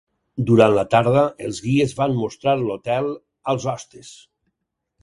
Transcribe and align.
Durant 0.45 0.71
la 0.77 0.85
tarda, 0.93 1.25
els 1.49 1.59
guies 1.67 1.95
van 2.01 2.17
mostrar 2.23 2.59
l'hotel 2.63 3.15
als 3.55 3.71
hostes. 3.77 4.13